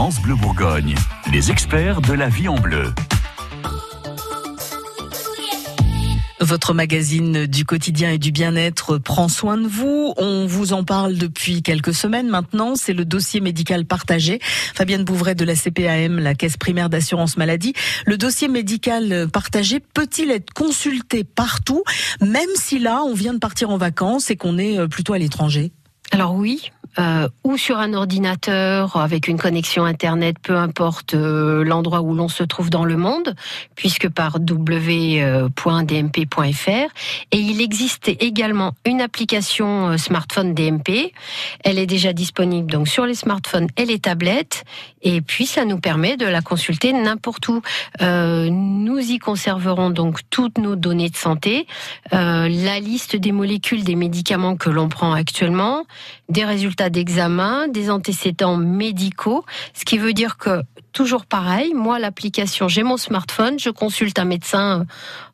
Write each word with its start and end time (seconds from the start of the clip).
France 0.00 0.22
Bleu 0.22 0.34
Bourgogne, 0.34 0.94
les 1.30 1.50
experts 1.50 2.00
de 2.00 2.14
la 2.14 2.30
vie 2.30 2.48
en 2.48 2.54
bleu. 2.54 2.94
Votre 6.40 6.72
magazine 6.72 7.44
du 7.44 7.66
quotidien 7.66 8.10
et 8.10 8.16
du 8.16 8.32
bien-être 8.32 8.96
prend 8.96 9.28
soin 9.28 9.58
de 9.58 9.68
vous. 9.68 10.14
On 10.16 10.46
vous 10.46 10.72
en 10.72 10.84
parle 10.84 11.18
depuis 11.18 11.62
quelques 11.62 11.92
semaines 11.92 12.30
maintenant. 12.30 12.76
C'est 12.76 12.94
le 12.94 13.04
dossier 13.04 13.42
médical 13.42 13.84
partagé. 13.84 14.38
Fabienne 14.74 15.04
Bouvray 15.04 15.34
de 15.34 15.44
la 15.44 15.54
CPAM, 15.54 16.18
la 16.18 16.34
Caisse 16.34 16.56
primaire 16.56 16.88
d'assurance 16.88 17.36
maladie. 17.36 17.74
Le 18.06 18.16
dossier 18.16 18.48
médical 18.48 19.28
partagé 19.30 19.80
peut-il 19.80 20.30
être 20.30 20.54
consulté 20.54 21.24
partout, 21.24 21.82
même 22.22 22.48
si 22.54 22.78
là, 22.78 23.02
on 23.04 23.12
vient 23.12 23.34
de 23.34 23.38
partir 23.38 23.68
en 23.68 23.76
vacances 23.76 24.30
et 24.30 24.36
qu'on 24.36 24.56
est 24.56 24.78
euh, 24.78 24.88
plutôt 24.88 25.12
à 25.12 25.18
l'étranger? 25.18 25.72
Alors 26.12 26.34
oui, 26.34 26.70
euh, 26.98 27.28
ou 27.44 27.56
sur 27.56 27.78
un 27.78 27.94
ordinateur 27.94 28.96
avec 28.96 29.28
une 29.28 29.38
connexion 29.38 29.84
Internet, 29.84 30.36
peu 30.42 30.56
importe 30.56 31.14
euh, 31.14 31.64
l'endroit 31.64 32.00
où 32.00 32.14
l'on 32.14 32.28
se 32.28 32.42
trouve 32.42 32.70
dans 32.70 32.84
le 32.84 32.96
monde, 32.96 33.34
puisque 33.76 34.08
par 34.08 34.38
w.dmp.fr. 34.40 35.58
Et 37.32 37.38
il 37.38 37.60
existe 37.60 38.08
également 38.08 38.72
une 38.84 39.00
application 39.00 39.90
euh, 39.90 39.96
smartphone 39.96 40.54
DMP. 40.54 41.12
Elle 41.64 41.78
est 41.78 41.86
déjà 41.86 42.12
disponible 42.12 42.70
donc 42.70 42.88
sur 42.88 43.06
les 43.06 43.14
smartphones 43.14 43.68
et 43.76 43.84
les 43.84 43.98
tablettes. 43.98 44.64
Et 45.02 45.20
puis 45.20 45.46
ça 45.46 45.64
nous 45.64 45.78
permet 45.78 46.16
de 46.16 46.26
la 46.26 46.42
consulter 46.42 46.92
n'importe 46.92 47.48
où. 47.48 47.62
Euh, 48.02 48.48
nous 48.50 48.98
y 48.98 49.18
conserverons 49.18 49.90
donc 49.90 50.20
toutes 50.30 50.58
nos 50.58 50.76
données 50.76 51.10
de 51.10 51.16
santé, 51.16 51.66
euh, 52.12 52.48
la 52.48 52.80
liste 52.80 53.16
des 53.16 53.32
molécules 53.32 53.84
des 53.84 53.96
médicaments 53.96 54.56
que 54.56 54.70
l'on 54.70 54.88
prend 54.88 55.12
actuellement, 55.12 55.84
des 56.28 56.44
résultats 56.44 56.79
d'examen, 56.88 57.68
des 57.68 57.90
antécédents 57.90 58.56
médicaux, 58.56 59.44
ce 59.74 59.84
qui 59.84 59.98
veut 59.98 60.14
dire 60.14 60.38
que 60.38 60.62
toujours 60.92 61.26
pareil, 61.26 61.74
moi 61.74 61.98
l'application, 61.98 62.68
j'ai 62.68 62.82
mon 62.82 62.96
smartphone, 62.96 63.58
je 63.58 63.70
consulte 63.70 64.18
un 64.18 64.24
médecin 64.24 64.86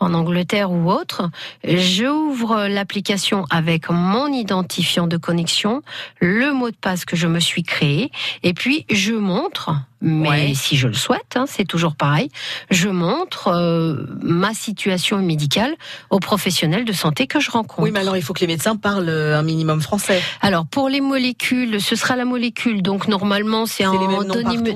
en 0.00 0.14
Angleterre 0.14 0.70
ou 0.70 0.90
autre, 0.90 1.30
j'ouvre 1.64 2.68
l'application 2.68 3.44
avec 3.50 3.90
mon 3.90 4.28
identifiant 4.28 5.06
de 5.06 5.16
connexion, 5.16 5.82
le 6.20 6.52
mot 6.52 6.70
de 6.70 6.76
passe 6.76 7.04
que 7.04 7.16
je 7.16 7.26
me 7.26 7.40
suis 7.40 7.62
créé, 7.62 8.10
et 8.42 8.54
puis 8.54 8.86
je 8.90 9.12
montre 9.12 9.72
mais 10.02 10.28
Ouais. 10.28 10.52
si 10.54 10.76
je 10.76 10.88
le 10.88 10.94
souhaite, 10.94 11.36
hein, 11.36 11.44
c'est 11.46 11.64
toujours 11.64 11.94
pareil, 11.94 12.28
je 12.70 12.88
montre 12.88 13.48
euh, 13.48 14.04
ma 14.20 14.52
situation 14.52 15.18
médicale 15.18 15.74
aux 16.10 16.18
professionnels 16.18 16.84
de 16.84 16.92
santé 16.92 17.26
que 17.26 17.40
je 17.40 17.50
rencontre. 17.50 17.82
Oui, 17.82 17.92
mais 17.92 18.00
alors 18.00 18.16
il 18.16 18.22
faut 18.22 18.32
que 18.34 18.40
les 18.40 18.46
médecins 18.46 18.76
parlent 18.76 19.08
euh, 19.08 19.38
un 19.38 19.42
minimum 19.42 19.80
français. 19.80 20.20
Alors 20.40 20.66
pour 20.66 20.88
les 20.88 21.00
molécules, 21.00 21.80
ce 21.80 21.96
sera 21.96 22.16
la 22.16 22.24
molécule. 22.24 22.82
Donc 22.82 23.08
normalement 23.08 23.64
c'est 23.66 23.86
en 23.86 24.24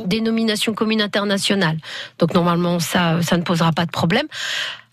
dénomination 0.07 0.73
commune 0.75 1.03
internationale. 1.03 1.79
Donc 2.19 2.33
normalement 2.35 2.79
ça 2.79 3.21
ça 3.23 3.37
ne 3.37 3.43
posera 3.43 3.73
pas 3.73 3.85
de 3.87 3.91
problème. 3.91 4.27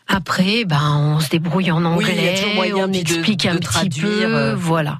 Après, 0.07 0.65
ben 0.65 1.15
on 1.15 1.19
se 1.21 1.29
débrouille 1.29 1.71
en 1.71 1.83
anglais, 1.85 2.35
on 2.75 2.87
de- 2.87 2.95
explique 2.97 3.43
de 3.43 3.49
un 3.49 3.55
petit 3.55 3.61
traduire, 3.61 4.27
peu, 4.27 4.35
euh. 4.35 4.55
voilà. 4.55 4.99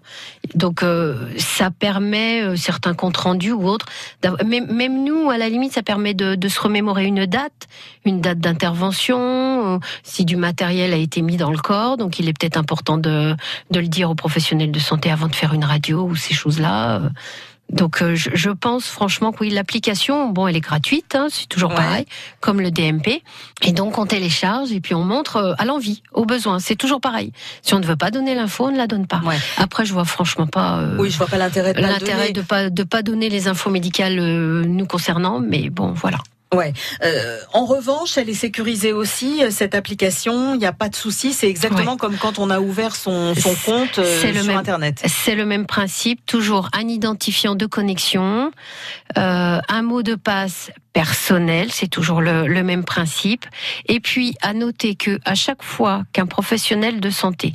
Donc 0.55 0.81
euh, 0.81 1.27
ça 1.37 1.71
permet 1.71 2.41
euh, 2.41 2.55
certains 2.55 2.93
comptes 2.93 3.17
rendus 3.17 3.51
ou 3.51 3.67
autres. 3.67 3.85
Même, 4.45 4.71
même 4.71 5.03
nous, 5.03 5.29
à 5.29 5.37
la 5.37 5.49
limite, 5.49 5.73
ça 5.73 5.83
permet 5.83 6.13
de, 6.13 6.35
de 6.35 6.47
se 6.47 6.59
remémorer 6.59 7.05
une 7.05 7.25
date, 7.25 7.67
une 8.05 8.21
date 8.21 8.39
d'intervention, 8.39 9.75
euh, 9.75 9.79
si 10.03 10.23
du 10.23 10.37
matériel 10.37 10.93
a 10.93 10.97
été 10.97 11.21
mis 11.21 11.35
dans 11.37 11.51
le 11.51 11.57
corps. 11.57 11.97
Donc 11.97 12.19
il 12.19 12.29
est 12.29 12.33
peut-être 12.37 12.57
important 12.57 12.97
de, 12.97 13.35
de 13.71 13.79
le 13.79 13.87
dire 13.87 14.09
aux 14.09 14.15
professionnels 14.15 14.71
de 14.71 14.79
santé 14.79 15.11
avant 15.11 15.27
de 15.27 15.35
faire 15.35 15.53
une 15.53 15.65
radio 15.65 16.03
ou 16.03 16.15
ces 16.15 16.33
choses-là. 16.33 17.01
Donc 17.73 18.01
euh, 18.01 18.15
je, 18.15 18.29
je 18.33 18.49
pense 18.51 18.85
franchement 18.85 19.31
que 19.31 19.39
oui, 19.41 19.49
l'application, 19.49 20.29
bon, 20.29 20.47
elle 20.47 20.55
est 20.55 20.61
gratuite, 20.61 21.15
hein, 21.15 21.27
c'est 21.29 21.47
toujours 21.47 21.71
Ouais. 21.71 21.75
pareil, 21.77 22.05
comme 22.39 22.61
le 22.61 22.71
DMP. 22.71 23.21
Et 23.63 23.71
donc 23.71 23.97
on 23.97 24.05
télécharge 24.05 24.71
et 24.71 24.79
puis 24.79 24.93
on 24.93 25.03
montre 25.03 25.37
euh, 25.37 25.53
à 25.57 25.65
l'envie, 25.65 26.03
au 26.13 26.25
besoin. 26.25 26.59
C'est 26.59 26.75
toujours 26.75 27.01
pareil. 27.01 27.31
Si 27.61 27.73
on 27.73 27.79
ne 27.79 27.85
veut 27.85 27.95
pas 27.95 28.11
donner 28.11 28.35
l'info, 28.35 28.67
on 28.67 28.71
ne 28.71 28.77
la 28.77 28.87
donne 28.87 29.07
pas. 29.07 29.21
Ouais. 29.25 29.37
Après, 29.57 29.85
je 29.85 29.93
vois 29.93 30.05
franchement 30.05 30.47
pas 30.47 30.77
euh, 30.77 30.97
Oui, 30.99 31.09
je 31.09 31.17
vois 31.17 31.27
pas 31.27 31.37
l'intérêt 31.37 31.73
de 31.73 31.81
l'intérêt 31.81 32.31
de 32.31 32.41
pas 32.41 32.69
de 32.69 32.83
pas 32.83 33.01
donner 33.01 33.29
les 33.29 33.47
infos 33.47 33.69
médicales 33.69 34.19
euh, 34.19 34.63
nous 34.65 34.85
concernant, 34.85 35.39
mais 35.39 35.69
bon, 35.69 35.93
voilà. 35.93 36.17
Ouais. 36.53 36.73
Euh, 37.03 37.39
en 37.53 37.65
revanche, 37.65 38.17
elle 38.17 38.29
est 38.29 38.33
sécurisée 38.33 38.93
aussi, 38.93 39.43
euh, 39.43 39.49
cette 39.51 39.75
application. 39.75 40.53
Il 40.53 40.59
n'y 40.59 40.65
a 40.65 40.73
pas 40.73 40.89
de 40.89 40.95
souci. 40.95 41.33
C'est 41.33 41.49
exactement 41.49 41.97
comme 41.97 42.17
quand 42.17 42.39
on 42.39 42.49
a 42.49 42.59
ouvert 42.59 42.95
son, 42.95 43.33
compte 43.65 43.99
euh, 43.99 44.23
le 44.23 44.33
sur 44.33 44.47
même. 44.47 44.57
Internet. 44.57 45.03
C'est 45.05 45.35
le 45.35 45.45
même 45.45 45.65
principe, 45.65 46.25
toujours 46.25 46.69
un 46.73 46.87
identifiant 46.87 47.55
de 47.55 47.65
connexion, 47.65 48.51
euh, 49.17 49.59
un 49.67 49.81
mot 49.81 50.03
de 50.03 50.15
passe 50.15 50.71
personnel, 50.93 51.71
c'est 51.71 51.87
toujours 51.87 52.21
le, 52.21 52.47
le 52.47 52.63
même 52.63 52.85
principe. 52.85 53.45
Et 53.87 53.99
puis 53.99 54.35
à 54.41 54.53
noter 54.53 54.95
que 54.95 55.19
à 55.25 55.35
chaque 55.35 55.63
fois 55.63 56.03
qu'un 56.13 56.27
professionnel 56.27 57.01
de 57.01 57.09
santé, 57.09 57.53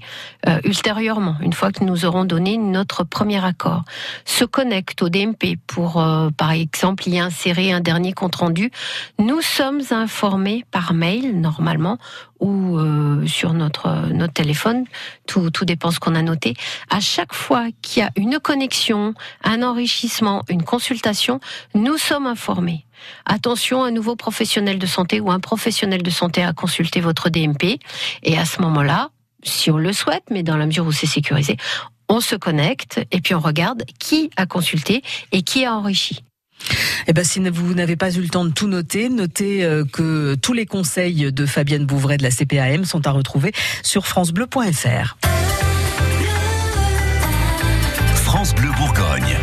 euh, 0.49 0.61
ultérieurement, 0.65 1.37
une 1.41 1.53
fois 1.53 1.71
que 1.71 1.85
nous 1.85 2.05
aurons 2.05 2.25
donné 2.25 2.57
notre 2.59 3.05
premier 3.05 3.45
accord, 3.45 3.85
se 4.25 4.45
connecte 4.45 5.03
au 5.03 5.09
DMP 5.09 5.57
pour, 5.67 6.01
euh, 6.01 6.31
par 6.37 6.51
exemple, 6.51 7.09
y 7.09 7.19
insérer 7.19 7.73
un 7.73 7.81
dernier 7.81 8.13
compte 8.13 8.35
rendu, 8.35 8.71
nous 9.19 9.41
sommes 9.41 9.83
informés 9.91 10.65
par 10.71 10.93
mail 10.93 11.41
normalement 11.41 11.99
ou 12.41 12.79
euh, 12.79 13.27
sur 13.27 13.53
notre 13.53 14.13
notre 14.13 14.33
téléphone, 14.33 14.85
tout 15.27 15.51
tout 15.51 15.65
dépend 15.65 15.91
ce 15.91 16.01
qu'on 16.01 16.15
a 16.15 16.23
noté. 16.23 16.55
À 16.91 17.01
chaque 17.01 17.35
fois 17.35 17.67
qu'il 17.83 18.03
y 18.03 18.07
a 18.07 18.11
une 18.17 18.39
connexion, 18.39 19.15
un 19.45 19.63
enrichissement, 19.63 20.43
une 20.49 20.63
consultation, 20.63 21.41
nous 21.75 21.99
sommes 21.99 22.27
informés. 22.27 22.85
Attention, 23.25 23.85
un 23.85 23.91
nouveau 23.91 24.17
professionnel 24.17 24.79
de 24.79 24.87
santé 24.87 25.21
ou 25.21 25.31
un 25.31 25.41
professionnel 25.41 26.03
de 26.03 26.11
santé 26.11 26.43
a 26.43 26.53
consulté 26.53 27.01
votre 27.01 27.31
DMP 27.31 27.79
et 28.23 28.39
à 28.39 28.45
ce 28.45 28.61
moment-là, 28.63 29.11
si 29.43 29.71
on 29.71 29.79
le 29.79 29.93
souhaite, 29.93 30.25
mais 30.31 30.43
dans 30.43 30.57
la 30.57 30.67
mesure 30.67 30.87
où 30.87 30.93
c'est 30.93 31.07
sécurisé, 31.07 31.57
on 32.09 32.21
se 32.21 32.37
connecte 32.37 33.01
et 33.11 33.21
puis 33.21 33.35
on 33.35 33.41
regarde 33.41 33.85
qui 33.99 34.31
a 34.37 34.47
consulté 34.47 35.03
et 35.33 35.43
qui 35.43 35.65
a 35.65 35.75
enrichi. 35.75 36.23
Eh 37.07 37.13
ben, 37.13 37.25
si 37.25 37.39
vous 37.39 37.75
n'avez 37.75 37.97
pas 37.97 38.11
eu 38.11 38.21
le 38.21 38.29
temps 38.29 38.45
de 38.45 38.51
tout 38.51 38.67
noter, 38.67 39.09
notez 39.09 39.65
euh, 39.65 39.85
que 39.85 40.35
tous 40.35 40.53
les 40.53 40.67
conseils 40.67 41.33
de 41.33 41.47
Fabienne 41.47 41.87
Bouvray 41.87 42.17
de 42.17 42.23
la 42.23 42.31
CPAM 42.31 42.85
sont 42.85 43.07
à 43.07 43.13
retrouver 43.13 43.53
sur 43.83 44.07
francebleu.fr. 44.07 45.17
France 48.15 48.55
Bleu 48.55 48.71
Bourgogne. 48.77 49.39